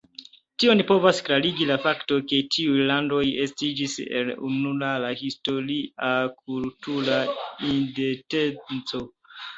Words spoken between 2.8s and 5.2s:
landoj estiĝis el ununura